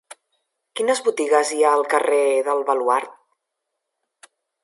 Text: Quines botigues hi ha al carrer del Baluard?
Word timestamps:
Quines 0.79 1.01
botigues 1.07 1.51
hi 1.57 1.61
ha 1.67 1.73
al 1.79 1.85
carrer 1.91 2.23
del 2.49 2.63
Baluard? 2.71 4.31